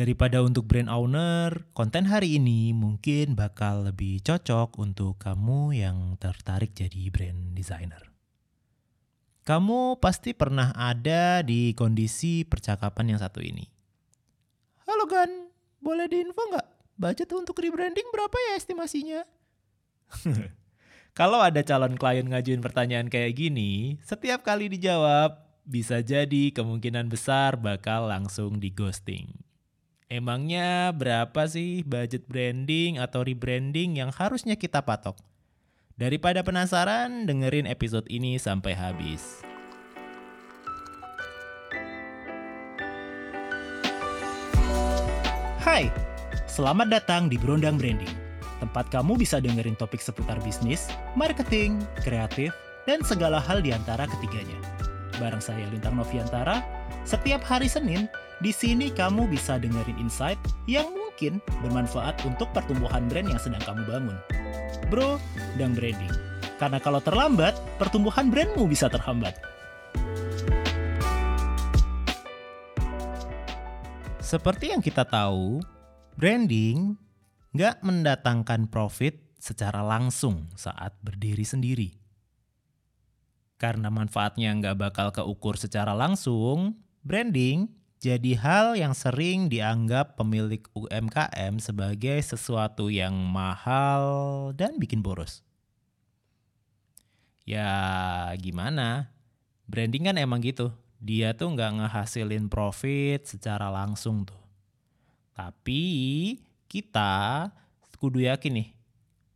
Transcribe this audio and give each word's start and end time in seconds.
Daripada 0.00 0.40
untuk 0.40 0.64
brand 0.64 0.88
owner, 0.88 1.68
konten 1.76 2.08
hari 2.08 2.40
ini 2.40 2.72
mungkin 2.72 3.36
bakal 3.36 3.84
lebih 3.84 4.24
cocok 4.24 4.80
untuk 4.80 5.20
kamu 5.20 5.76
yang 5.76 6.16
tertarik 6.16 6.72
jadi 6.72 7.12
brand 7.12 7.52
designer. 7.52 8.08
Kamu 9.44 10.00
pasti 10.00 10.32
pernah 10.32 10.72
ada 10.72 11.44
di 11.44 11.76
kondisi 11.76 12.48
percakapan 12.48 13.12
yang 13.12 13.20
satu 13.20 13.44
ini. 13.44 13.68
Halo 14.88 15.04
Gan, 15.04 15.52
boleh 15.84 16.08
diinfo 16.08 16.48
nggak? 16.48 16.96
Budget 16.96 17.28
untuk 17.36 17.60
rebranding 17.60 18.08
berapa 18.08 18.36
ya 18.40 18.52
estimasinya? 18.56 19.20
Kalau 21.20 21.44
ada 21.44 21.60
calon 21.60 22.00
klien 22.00 22.24
ngajuin 22.24 22.64
pertanyaan 22.64 23.12
kayak 23.12 23.36
gini, 23.36 24.00
setiap 24.00 24.48
kali 24.48 24.72
dijawab, 24.72 25.44
bisa 25.68 26.00
jadi 26.00 26.56
kemungkinan 26.56 27.12
besar 27.12 27.60
bakal 27.60 28.08
langsung 28.08 28.56
di 28.56 28.72
ghosting. 28.72 29.49
Emangnya 30.10 30.90
berapa 30.90 31.46
sih 31.46 31.86
budget 31.86 32.26
branding 32.26 32.98
atau 32.98 33.22
rebranding 33.22 34.02
yang 34.02 34.10
harusnya 34.10 34.58
kita 34.58 34.82
patok? 34.82 35.14
Daripada 35.94 36.42
penasaran, 36.42 37.30
dengerin 37.30 37.70
episode 37.70 38.10
ini 38.10 38.34
sampai 38.34 38.74
habis. 38.74 39.46
Hai, 45.62 45.86
selamat 46.50 46.90
datang 46.90 47.30
di 47.30 47.38
Brondang 47.38 47.78
Branding. 47.78 48.10
Tempat 48.58 48.90
kamu 48.90 49.14
bisa 49.14 49.38
dengerin 49.38 49.78
topik 49.78 50.02
seputar 50.02 50.42
bisnis, 50.42 50.90
marketing, 51.14 51.78
kreatif, 52.02 52.50
dan 52.82 52.98
segala 53.06 53.38
hal 53.38 53.62
di 53.62 53.70
antara 53.70 54.10
ketiganya. 54.10 54.58
Bareng 55.22 55.38
saya 55.38 55.70
Lintang 55.70 55.94
Noviantara, 55.94 56.66
setiap 57.06 57.46
hari 57.46 57.70
Senin 57.70 58.10
di 58.40 58.56
sini 58.56 58.88
kamu 58.88 59.28
bisa 59.28 59.60
dengerin 59.60 60.00
insight 60.00 60.40
yang 60.64 60.88
mungkin 60.96 61.44
bermanfaat 61.60 62.24
untuk 62.24 62.48
pertumbuhan 62.56 63.04
brand 63.04 63.28
yang 63.28 63.36
sedang 63.36 63.60
kamu 63.68 63.84
bangun. 63.84 64.16
Bro, 64.88 65.20
dan 65.60 65.76
branding. 65.76 66.12
Karena 66.56 66.80
kalau 66.80 67.04
terlambat, 67.04 67.56
pertumbuhan 67.76 68.32
brandmu 68.32 68.64
bisa 68.64 68.88
terhambat. 68.88 69.36
Seperti 74.24 74.72
yang 74.72 74.80
kita 74.80 75.04
tahu, 75.04 75.60
branding 76.16 76.96
nggak 77.52 77.84
mendatangkan 77.84 78.72
profit 78.72 79.20
secara 79.36 79.84
langsung 79.84 80.48
saat 80.56 80.96
berdiri 81.04 81.44
sendiri. 81.44 81.92
Karena 83.60 83.92
manfaatnya 83.92 84.56
nggak 84.56 84.76
bakal 84.80 85.08
keukur 85.12 85.60
secara 85.60 85.92
langsung, 85.92 86.80
branding 87.04 87.79
jadi 88.00 88.32
hal 88.40 88.80
yang 88.80 88.96
sering 88.96 89.52
dianggap 89.52 90.16
pemilik 90.16 90.64
UMKM 90.72 91.60
sebagai 91.60 92.16
sesuatu 92.24 92.88
yang 92.88 93.12
mahal 93.12 94.56
dan 94.56 94.80
bikin 94.80 95.04
boros. 95.04 95.44
Ya 97.44 98.32
gimana? 98.40 99.12
Branding 99.68 100.08
kan 100.08 100.16
emang 100.16 100.40
gitu. 100.40 100.72
Dia 100.96 101.36
tuh 101.36 101.52
nggak 101.52 101.76
ngehasilin 101.76 102.48
profit 102.48 103.28
secara 103.28 103.68
langsung 103.68 104.24
tuh. 104.24 104.40
Tapi 105.36 105.84
kita 106.72 107.52
kudu 108.00 108.24
yakin 108.24 108.64
nih, 108.64 108.68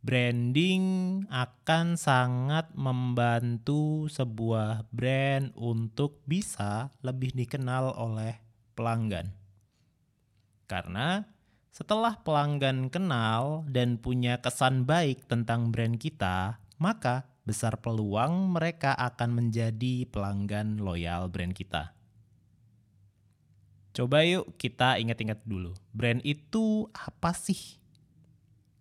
branding 0.01 0.85
akan 1.29 2.01
sangat 2.01 2.73
membantu 2.73 4.09
sebuah 4.09 4.89
brand 4.89 5.53
untuk 5.53 6.17
bisa 6.25 6.89
lebih 7.05 7.29
dikenal 7.29 7.93
oleh 7.93 8.44
pelanggan. 8.75 9.31
Karena 10.67 11.23
setelah 11.75 12.15
pelanggan 12.23 12.87
kenal 12.87 13.67
dan 13.67 13.99
punya 13.99 14.39
kesan 14.39 14.87
baik 14.87 15.27
tentang 15.27 15.75
brand 15.75 15.99
kita, 15.99 16.59
maka 16.79 17.27
besar 17.43 17.77
peluang 17.83 18.55
mereka 18.55 18.95
akan 18.95 19.43
menjadi 19.43 20.07
pelanggan 20.07 20.79
loyal 20.79 21.27
brand 21.27 21.51
kita. 21.51 21.91
Coba 23.95 24.27
yuk 24.27 24.59
kita 24.59 24.99
ingat-ingat 24.99 25.43
dulu, 25.47 25.71
brand 25.95 26.19
itu 26.27 26.87
apa 26.91 27.31
sih? 27.31 27.79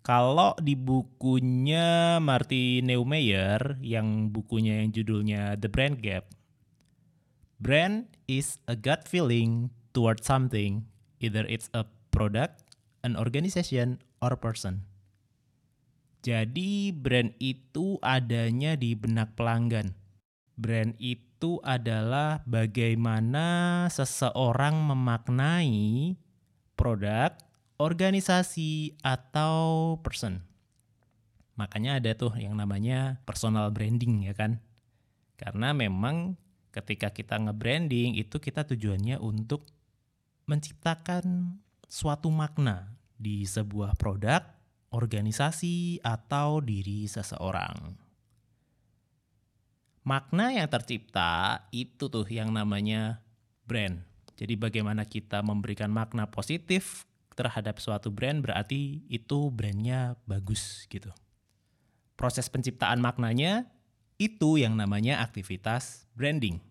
Kalau 0.03 0.53
di 0.59 0.75
bukunya 0.75 2.19
Martin 2.19 2.91
Neumeyer 2.91 3.79
yang 3.81 4.29
bukunya 4.29 4.83
yang 4.85 4.91
judulnya 4.93 5.57
The 5.57 5.71
Brand 5.71 6.03
Gap, 6.03 6.29
brand 7.63 8.11
is 8.29 8.59
a 8.69 8.77
gut 8.77 9.09
feeling 9.09 9.73
towards 9.95 10.27
something, 10.27 10.85
either 11.23 11.47
it's 11.47 11.71
a 11.73 11.87
product, 12.11 12.67
an 13.07 13.15
organization, 13.15 14.03
or 14.19 14.35
person. 14.35 14.85
Jadi 16.25 16.91
brand 16.91 17.37
itu 17.39 18.01
adanya 18.03 18.75
di 18.75 18.97
benak 18.97 19.39
pelanggan. 19.39 19.93
Brand 20.57 20.97
itu 20.97 21.61
adalah 21.61 22.41
bagaimana 22.49 23.85
seseorang 23.93 24.73
memaknai 24.73 26.17
produk, 26.75 27.37
organisasi, 27.77 28.97
atau 29.05 29.97
person. 30.01 30.41
Makanya 31.61 32.01
ada 32.03 32.17
tuh 32.17 32.35
yang 32.41 32.57
namanya 32.57 33.21
personal 33.29 33.69
branding 33.71 34.27
ya 34.27 34.35
kan. 34.35 34.65
Karena 35.37 35.77
memang 35.77 36.41
ketika 36.73 37.13
kita 37.13 37.39
nge-branding 37.39 38.19
itu 38.19 38.41
kita 38.43 38.67
tujuannya 38.67 39.21
untuk 39.23 39.74
menciptakan 40.45 41.57
suatu 41.89 42.29
makna 42.29 42.93
di 43.15 43.47
sebuah 43.47 43.97
produk, 43.97 44.45
organisasi, 44.93 46.03
atau 46.05 46.61
diri 46.61 47.09
seseorang. 47.09 47.97
Makna 50.05 50.53
yang 50.53 50.69
tercipta 50.69 51.65
itu 51.73 52.13
tuh 52.13 52.29
yang 52.29 52.53
namanya 52.53 53.25
brand. 53.65 54.05
Jadi 54.37 54.59
bagaimana 54.59 55.09
kita 55.09 55.41
memberikan 55.41 55.89
makna 55.89 56.29
positif 56.29 57.09
terhadap 57.33 57.81
suatu 57.81 58.13
brand 58.13 58.45
berarti 58.45 59.03
itu 59.09 59.49
brandnya 59.49 60.21
bagus 60.29 60.85
gitu. 60.93 61.09
Proses 62.15 62.47
penciptaan 62.53 63.01
maknanya 63.01 63.67
itu 64.21 64.61
yang 64.61 64.79
namanya 64.79 65.25
aktivitas 65.25 66.07
branding. 66.15 66.63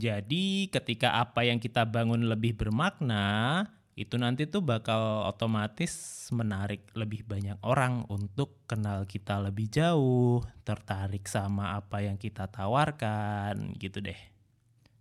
Jadi 0.00 0.72
ketika 0.72 1.20
apa 1.20 1.44
yang 1.44 1.60
kita 1.60 1.84
bangun 1.84 2.24
lebih 2.24 2.56
bermakna, 2.56 3.68
itu 4.00 4.16
nanti 4.16 4.48
tuh 4.48 4.64
bakal 4.64 5.28
otomatis 5.28 6.24
menarik 6.32 6.88
lebih 6.96 7.20
banyak 7.28 7.60
orang 7.60 8.08
untuk 8.08 8.64
kenal 8.64 9.04
kita 9.04 9.36
lebih 9.44 9.68
jauh, 9.68 10.40
tertarik 10.64 11.28
sama 11.28 11.76
apa 11.76 12.00
yang 12.00 12.16
kita 12.16 12.48
tawarkan 12.48 13.76
gitu 13.76 14.00
deh. 14.00 14.16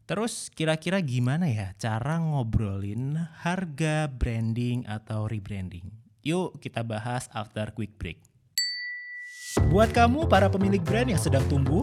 Terus 0.04 0.52
kira-kira 0.52 1.00
gimana 1.00 1.48
ya 1.48 1.72
cara 1.80 2.20
ngobrolin 2.20 3.16
harga 3.40 4.12
branding 4.12 4.84
atau 4.84 5.32
rebranding? 5.32 5.88
Yuk 6.28 6.60
kita 6.60 6.84
bahas 6.84 7.32
after 7.32 7.72
quick 7.72 7.96
break. 7.96 8.29
Buat 9.74 9.98
kamu 9.98 10.30
para 10.30 10.46
pemilik 10.46 10.78
brand 10.78 11.10
yang 11.10 11.18
sedang 11.18 11.42
tumbuh, 11.50 11.82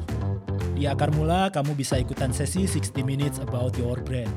di 0.79 0.87
Akar 0.87 1.11
Mula, 1.11 1.51
kamu 1.51 1.75
bisa 1.75 1.99
ikutan 1.99 2.31
sesi 2.31 2.63
60 2.63 3.03
Minutes 3.03 3.43
About 3.43 3.75
Your 3.75 3.99
Brand. 4.07 4.31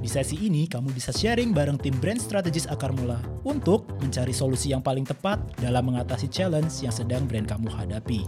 Di 0.00 0.08
sesi 0.08 0.40
ini, 0.40 0.64
kamu 0.64 0.88
bisa 0.88 1.12
sharing 1.12 1.52
bareng 1.52 1.76
tim 1.76 1.92
brand 2.00 2.16
strategis 2.16 2.64
Akar 2.72 2.96
Mula 2.96 3.20
untuk 3.44 3.84
mencari 4.00 4.32
solusi 4.32 4.72
yang 4.72 4.80
paling 4.80 5.04
tepat 5.04 5.36
dalam 5.60 5.92
mengatasi 5.92 6.32
challenge 6.32 6.72
yang 6.80 6.96
sedang 6.96 7.28
brand 7.28 7.44
kamu 7.44 7.68
hadapi. 7.68 8.24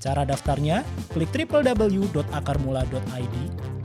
Cara 0.00 0.24
daftarnya, 0.24 0.80
klik 1.12 1.28
www.akarmula.id, 1.28 3.36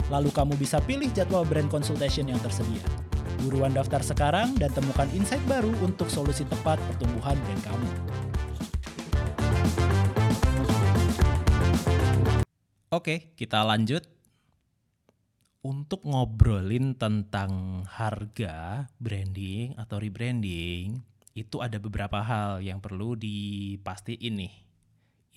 lalu 0.08 0.30
kamu 0.32 0.56
bisa 0.56 0.80
pilih 0.80 1.12
jadwal 1.12 1.44
brand 1.44 1.68
consultation 1.68 2.32
yang 2.32 2.40
tersedia. 2.40 2.88
Buruan 3.44 3.76
daftar 3.76 4.00
sekarang 4.00 4.56
dan 4.56 4.72
temukan 4.72 5.12
insight 5.12 5.44
baru 5.44 5.76
untuk 5.84 6.08
solusi 6.08 6.47
tepat 6.47 6.79
pertumbuhan 6.88 7.36
brand 7.36 7.64
kamu. 7.68 7.91
Oke, 12.93 13.34
kita 13.34 13.66
lanjut. 13.66 14.05
Untuk 15.66 16.05
ngobrolin 16.05 16.93
tentang 16.93 17.81
harga 17.90 18.85
branding 19.01 19.73
atau 19.81 19.97
rebranding, 19.97 21.01
itu 21.34 21.57
ada 21.57 21.81
beberapa 21.81 22.22
hal 22.22 22.61
yang 22.61 22.78
perlu 22.78 23.17
dipastiin 23.17 24.45
nih. 24.45 24.53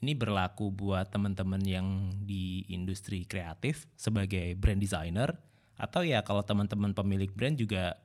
Ini 0.04 0.12
berlaku 0.20 0.68
buat 0.68 1.08
teman-teman 1.08 1.64
yang 1.64 2.12
di 2.28 2.68
industri 2.68 3.24
kreatif 3.24 3.88
sebagai 3.96 4.52
brand 4.60 4.76
designer 4.76 5.32
atau 5.80 6.04
ya 6.04 6.20
kalau 6.20 6.44
teman-teman 6.44 6.92
pemilik 6.92 7.32
brand 7.32 7.56
juga 7.56 7.96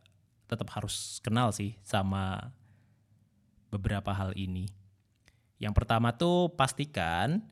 tetap 0.48 0.72
harus 0.80 1.20
kenal 1.20 1.52
sih 1.52 1.76
sama 1.84 2.56
beberapa 3.68 4.16
hal 4.16 4.32
ini. 4.40 4.72
Yang 5.60 5.76
pertama 5.76 6.16
tuh 6.16 6.56
pastikan 6.56 7.44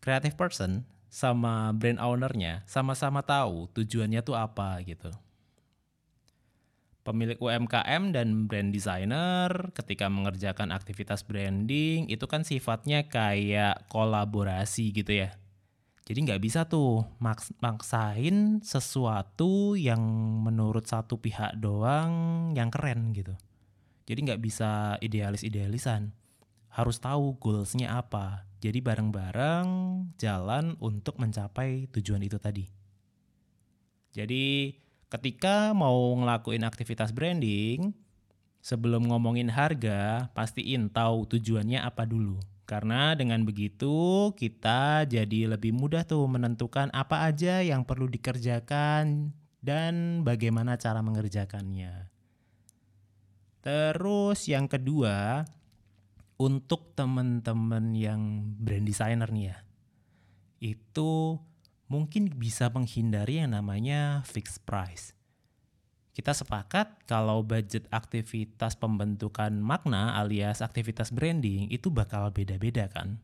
creative 0.00 0.34
person 0.34 0.84
sama 1.06 1.72
brand 1.72 1.96
ownernya 1.96 2.66
sama-sama 2.68 3.24
tahu 3.24 3.70
tujuannya 3.72 4.20
tuh 4.20 4.36
apa 4.36 4.82
gitu. 4.84 5.08
Pemilik 7.06 7.38
UMKM 7.38 8.10
dan 8.10 8.50
brand 8.50 8.74
designer 8.74 9.70
ketika 9.70 10.10
mengerjakan 10.10 10.74
aktivitas 10.74 11.22
branding 11.22 12.10
itu 12.10 12.26
kan 12.26 12.42
sifatnya 12.42 13.06
kayak 13.06 13.86
kolaborasi 13.86 14.90
gitu 14.90 15.22
ya. 15.22 15.30
Jadi 16.06 16.18
nggak 16.26 16.42
bisa 16.42 16.66
tuh 16.66 17.06
maks 17.22 17.54
maksain 17.62 18.62
sesuatu 18.62 19.78
yang 19.78 20.02
menurut 20.42 20.86
satu 20.86 21.18
pihak 21.18 21.58
doang 21.58 22.50
yang 22.54 22.74
keren 22.74 23.10
gitu. 23.14 23.34
Jadi 24.06 24.18
nggak 24.30 24.42
bisa 24.42 24.98
idealis-idealisan. 25.02 26.14
Harus 26.76 27.00
tahu 27.00 27.40
goalsnya 27.40 27.96
apa. 27.96 28.44
Jadi 28.60 28.84
bareng-bareng 28.84 29.68
jalan 30.20 30.76
untuk 30.76 31.16
mencapai 31.16 31.88
tujuan 31.88 32.20
itu 32.20 32.36
tadi. 32.36 32.68
Jadi 34.12 34.76
ketika 35.08 35.72
mau 35.72 36.12
ngelakuin 36.20 36.68
aktivitas 36.68 37.16
branding, 37.16 37.96
sebelum 38.60 39.08
ngomongin 39.08 39.48
harga, 39.48 40.28
pastiin 40.36 40.92
tahu 40.92 41.24
tujuannya 41.24 41.80
apa 41.80 42.04
dulu. 42.04 42.36
Karena 42.66 43.16
dengan 43.16 43.46
begitu 43.46 44.34
kita 44.36 45.08
jadi 45.08 45.56
lebih 45.56 45.72
mudah 45.72 46.04
tuh 46.04 46.28
menentukan 46.28 46.92
apa 46.92 47.24
aja 47.24 47.64
yang 47.64 47.86
perlu 47.86 48.10
dikerjakan 48.10 49.32
dan 49.62 50.26
bagaimana 50.26 50.74
cara 50.74 50.98
mengerjakannya. 50.98 52.10
Terus 53.62 54.50
yang 54.50 54.66
kedua, 54.66 55.46
untuk 56.36 56.92
teman-teman 56.92 57.96
yang 57.96 58.52
brand 58.60 58.84
designer 58.84 59.28
nih 59.32 59.52
ya, 59.52 59.58
itu 60.60 61.40
mungkin 61.88 62.28
bisa 62.36 62.68
menghindari 62.68 63.40
yang 63.40 63.56
namanya 63.56 64.20
fixed 64.28 64.64
price. 64.68 65.16
Kita 66.16 66.32
sepakat 66.32 67.04
kalau 67.04 67.44
budget 67.44 67.84
aktivitas 67.92 68.72
pembentukan 68.80 69.52
makna 69.60 70.16
alias 70.16 70.64
aktivitas 70.64 71.12
branding 71.12 71.68
itu 71.68 71.92
bakal 71.92 72.32
beda-beda 72.32 72.88
kan. 72.88 73.20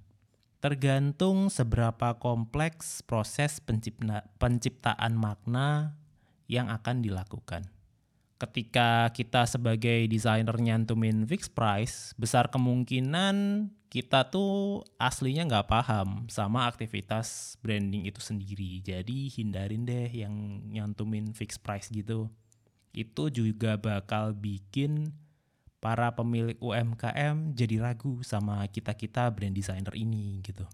Tergantung 0.61 1.49
seberapa 1.49 2.21
kompleks 2.21 3.01
proses 3.03 3.65
pencipta 3.65 4.29
penciptaan 4.37 5.17
makna 5.17 5.97
yang 6.47 6.69
akan 6.69 7.01
dilakukan. 7.01 7.67
Ketika 8.43 9.07
kita 9.15 9.47
sebagai 9.47 10.11
desainer 10.11 10.59
nyantumin 10.59 11.23
fixed 11.31 11.55
price, 11.55 12.11
besar 12.19 12.51
kemungkinan 12.51 13.71
kita 13.87 14.27
tuh 14.35 14.83
aslinya 14.99 15.47
nggak 15.47 15.71
paham 15.71 16.27
sama 16.27 16.67
aktivitas 16.67 17.55
branding 17.63 18.03
itu 18.03 18.19
sendiri. 18.19 18.83
Jadi 18.83 19.31
hindarin 19.31 19.87
deh 19.87 20.11
yang 20.11 20.35
nyantumin 20.75 21.31
fixed 21.31 21.63
price 21.63 21.87
gitu. 21.95 22.27
Itu 22.91 23.31
juga 23.31 23.79
bakal 23.79 24.35
bikin 24.35 25.15
para 25.79 26.11
pemilik 26.11 26.59
UMKM 26.59 27.55
jadi 27.55 27.79
ragu 27.79 28.27
sama 28.27 28.67
kita-kita 28.67 29.31
brand 29.31 29.55
designer 29.55 29.95
ini 29.95 30.43
gitu. 30.43 30.67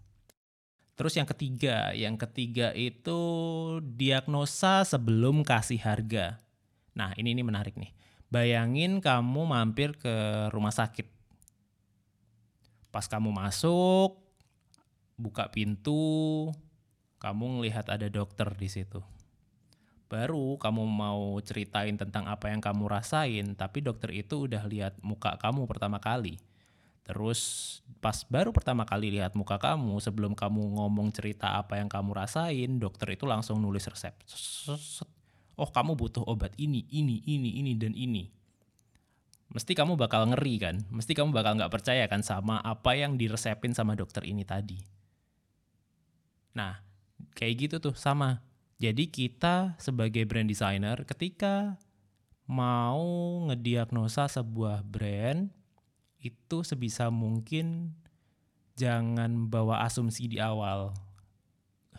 Terus 0.97 1.21
yang 1.21 1.29
ketiga, 1.29 1.93
yang 1.93 2.17
ketiga 2.17 2.73
itu 2.73 3.21
diagnosa 3.85 4.89
sebelum 4.89 5.45
kasih 5.45 5.85
harga. 5.85 6.48
Nah 6.97 7.13
ini 7.19 7.37
ini 7.37 7.43
menarik 7.43 7.77
nih. 7.77 7.93
Bayangin 8.29 9.01
kamu 9.01 9.49
mampir 9.49 9.97
ke 9.97 10.49
rumah 10.53 10.73
sakit 10.73 11.19
Pas 12.89 13.05
kamu 13.05 13.29
masuk, 13.31 14.17
buka 15.21 15.53
pintu, 15.53 16.49
kamu 17.21 17.61
ngelihat 17.61 17.85
ada 17.93 18.09
dokter 18.09 18.49
di 18.57 18.69
situ. 18.73 19.05
Baru 20.09 20.57
kamu 20.57 20.89
mau 20.89 21.37
ceritain 21.45 21.93
tentang 22.01 22.25
apa 22.25 22.49
yang 22.49 22.65
kamu 22.65 22.89
rasain, 22.89 23.53
tapi 23.53 23.85
dokter 23.85 24.09
itu 24.17 24.49
udah 24.49 24.65
lihat 24.65 24.97
muka 25.05 25.37
kamu 25.37 25.69
pertama 25.69 26.01
kali. 26.01 26.41
Terus 27.05 27.41
pas 28.01 28.25
baru 28.25 28.57
pertama 28.57 28.89
kali 28.89 29.21
lihat 29.21 29.37
muka 29.37 29.61
kamu, 29.61 30.01
sebelum 30.01 30.33
kamu 30.33 30.81
ngomong 30.81 31.13
cerita 31.13 31.61
apa 31.61 31.77
yang 31.77 31.93
kamu 31.93 32.17
rasain, 32.17 32.81
dokter 32.81 33.13
itu 33.13 33.29
langsung 33.29 33.61
nulis 33.61 33.85
resep. 33.85 34.17
Oh 35.59 35.69
kamu 35.69 35.99
butuh 35.99 36.23
obat 36.23 36.55
ini, 36.55 36.87
ini, 36.95 37.19
ini, 37.27 37.59
ini, 37.59 37.75
dan 37.75 37.93
ini 37.93 38.39
mesti 39.49 39.73
kamu 39.73 39.97
bakal 39.97 40.29
ngeri 40.29 40.61
kan, 40.61 40.77
mesti 40.93 41.17
kamu 41.17 41.33
bakal 41.33 41.57
nggak 41.57 41.73
percaya 41.73 42.05
kan 42.05 42.21
sama 42.21 42.61
apa 42.61 42.93
yang 42.93 43.17
diresepin 43.17 43.73
sama 43.73 43.97
dokter 43.97 44.21
ini 44.29 44.45
tadi. 44.45 44.77
Nah, 46.53 46.85
kayak 47.33 47.55
gitu 47.69 47.77
tuh 47.81 47.97
sama. 47.97 48.45
Jadi 48.79 49.11
kita 49.11 49.75
sebagai 49.81 50.23
brand 50.29 50.47
designer 50.47 51.03
ketika 51.03 51.81
mau 52.47 53.03
ngediagnosa 53.51 54.31
sebuah 54.31 54.87
brand 54.87 55.51
itu 56.23 56.63
sebisa 56.63 57.11
mungkin 57.11 57.97
jangan 58.79 59.51
bawa 59.51 59.83
asumsi 59.83 60.31
di 60.31 60.39
awal. 60.39 60.95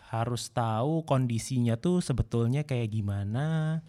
Harus 0.09 0.49
tahu 0.49 1.05
kondisinya 1.05 1.77
tuh 1.77 2.01
sebetulnya 2.01 2.65
kayak 2.65 2.89
gimana, 2.89 3.79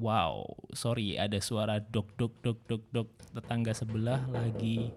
Wow, 0.00 0.56
sorry 0.72 1.20
ada 1.20 1.36
suara 1.44 1.76
dok 1.76 2.16
dok 2.16 2.32
dok 2.40 2.56
dok 2.64 2.84
dok 2.88 3.08
tetangga 3.36 3.76
sebelah 3.76 4.24
lagi 4.32 4.96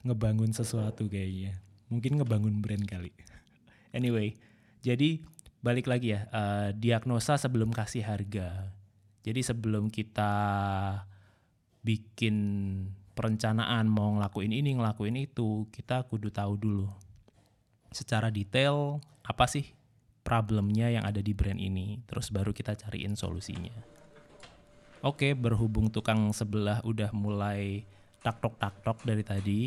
ngebangun 0.00 0.48
sesuatu 0.48 1.04
kayaknya. 1.12 1.60
Mungkin 1.92 2.16
ngebangun 2.16 2.64
brand 2.64 2.88
kali. 2.88 3.12
Anyway, 3.94 4.34
jadi 4.82 5.22
balik 5.62 5.86
lagi 5.86 6.18
ya, 6.18 6.26
uh, 6.34 6.74
diagnosa 6.74 7.38
sebelum 7.38 7.70
kasih 7.70 8.02
harga. 8.02 8.74
Jadi 9.22 9.38
sebelum 9.38 9.86
kita 9.86 10.34
bikin 11.86 12.34
perencanaan 13.14 13.86
mau 13.86 14.18
ngelakuin 14.18 14.50
ini, 14.50 14.74
ngelakuin 14.74 15.14
itu, 15.14 15.70
kita 15.70 16.10
kudu 16.10 16.34
tahu 16.34 16.58
dulu 16.58 16.90
secara 17.94 18.28
detail 18.34 18.98
apa 19.22 19.46
sih 19.46 19.70
problemnya 20.26 20.90
yang 20.90 21.06
ada 21.06 21.22
di 21.22 21.30
brand 21.30 21.60
ini, 21.60 22.02
terus 22.10 22.34
baru 22.34 22.50
kita 22.50 22.74
cariin 22.74 23.14
solusinya. 23.14 23.76
Oke, 25.04 25.36
berhubung 25.36 25.92
tukang 25.92 26.32
sebelah 26.32 26.80
udah 26.82 27.12
mulai 27.12 27.84
taktok-taktok 28.24 29.04
dari 29.04 29.20
tadi, 29.20 29.60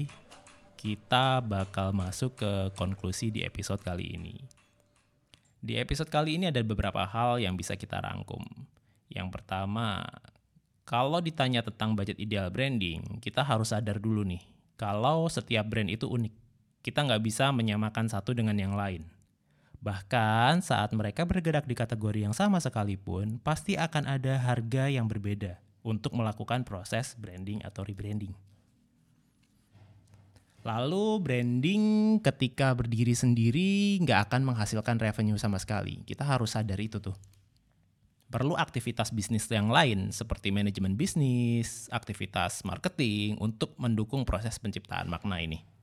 kita 0.74 1.46
bakal 1.46 1.94
masuk 1.94 2.42
ke 2.42 2.52
konklusi 2.74 3.30
di 3.30 3.46
episode 3.46 3.80
kali 3.86 4.18
ini. 4.18 4.34
Di 5.62 5.78
episode 5.78 6.10
kali 6.10 6.42
ini 6.42 6.50
ada 6.50 6.62
beberapa 6.66 7.06
hal 7.06 7.38
yang 7.38 7.54
bisa 7.54 7.78
kita 7.78 8.02
rangkum. 8.02 8.42
Yang 9.14 9.30
pertama, 9.30 10.02
kalau 10.90 11.22
ditanya 11.22 11.62
tentang 11.62 11.94
budget 11.94 12.18
ideal 12.18 12.50
branding, 12.50 13.22
kita 13.22 13.46
harus 13.46 13.70
sadar 13.78 14.02
dulu 14.02 14.26
nih, 14.26 14.42
kalau 14.74 15.30
setiap 15.30 15.70
brand 15.70 15.94
itu 15.94 16.10
unik. 16.10 16.47
Kita 16.88 17.04
nggak 17.04 17.20
bisa 17.20 17.52
menyamakan 17.52 18.08
satu 18.08 18.32
dengan 18.32 18.56
yang 18.56 18.72
lain. 18.72 19.04
Bahkan 19.84 20.64
saat 20.64 20.96
mereka 20.96 21.28
bergerak 21.28 21.68
di 21.68 21.76
kategori 21.76 22.24
yang 22.24 22.32
sama 22.32 22.64
sekalipun, 22.64 23.44
pasti 23.44 23.76
akan 23.76 24.08
ada 24.08 24.40
harga 24.40 24.88
yang 24.88 25.04
berbeda 25.04 25.60
untuk 25.84 26.16
melakukan 26.16 26.64
proses 26.64 27.20
branding 27.20 27.60
atau 27.68 27.84
rebranding. 27.84 28.32
Lalu 30.64 31.20
branding 31.20 31.84
ketika 32.24 32.72
berdiri 32.72 33.12
sendiri 33.12 34.00
nggak 34.08 34.32
akan 34.32 34.48
menghasilkan 34.48 34.96
revenue 34.96 35.36
sama 35.36 35.60
sekali. 35.60 36.08
Kita 36.08 36.24
harus 36.24 36.56
sadar 36.56 36.80
itu 36.80 37.04
tuh. 37.04 37.20
Perlu 38.32 38.56
aktivitas 38.56 39.12
bisnis 39.12 39.44
yang 39.52 39.68
lain 39.68 40.16
seperti 40.16 40.56
manajemen 40.56 40.96
bisnis, 40.96 41.92
aktivitas 41.92 42.64
marketing 42.64 43.36
untuk 43.44 43.76
mendukung 43.76 44.24
proses 44.24 44.56
penciptaan 44.56 45.12
makna 45.12 45.44
ini. 45.44 45.76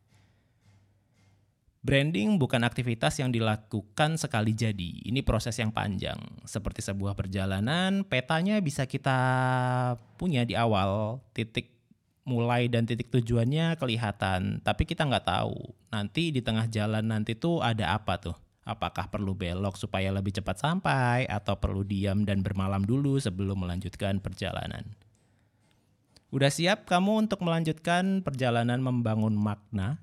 Branding 1.85 2.41
bukan 2.41 2.65
aktivitas 2.65 3.21
yang 3.21 3.29
dilakukan 3.29 4.17
sekali 4.17 4.57
jadi. 4.57 5.05
Ini 5.05 5.21
proses 5.21 5.53
yang 5.61 5.69
panjang. 5.69 6.17
Seperti 6.49 6.81
sebuah 6.81 7.13
perjalanan, 7.13 8.09
petanya 8.09 8.57
bisa 8.65 8.89
kita 8.89 9.21
punya 10.17 10.49
di 10.49 10.57
awal, 10.57 11.21
titik 11.37 11.77
mulai 12.25 12.73
dan 12.73 12.89
titik 12.89 13.13
tujuannya 13.13 13.77
kelihatan. 13.77 14.65
Tapi 14.65 14.83
kita 14.89 15.05
nggak 15.05 15.29
tahu 15.29 15.77
nanti 15.93 16.33
di 16.33 16.41
tengah 16.41 16.65
jalan 16.73 17.05
nanti 17.05 17.37
tuh 17.37 17.61
ada 17.61 17.93
apa 17.93 18.17
tuh. 18.17 18.37
Apakah 18.65 19.13
perlu 19.13 19.37
belok 19.37 19.77
supaya 19.77 20.09
lebih 20.09 20.33
cepat 20.41 20.57
sampai 20.57 21.29
atau 21.29 21.61
perlu 21.61 21.85
diam 21.85 22.25
dan 22.25 22.41
bermalam 22.41 22.81
dulu 22.81 23.21
sebelum 23.21 23.61
melanjutkan 23.61 24.25
perjalanan. 24.25 24.89
Udah 26.33 26.49
siap 26.49 26.89
kamu 26.89 27.29
untuk 27.29 27.45
melanjutkan 27.45 28.25
perjalanan 28.25 28.81
membangun 28.81 29.37
makna 29.37 30.01